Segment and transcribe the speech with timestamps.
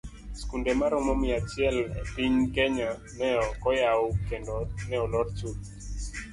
[0.39, 4.55] Skunde maromo mia achiel e piny kenya ne okoyaw kendo
[4.89, 5.65] ne olor chuth.